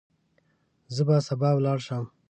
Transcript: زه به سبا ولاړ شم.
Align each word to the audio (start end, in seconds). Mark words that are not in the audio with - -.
زه 0.95 1.01
به 1.07 1.15
سبا 1.27 1.49
ولاړ 1.55 1.79
شم. 1.87 2.03